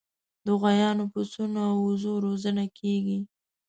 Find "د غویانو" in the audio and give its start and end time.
0.45-1.03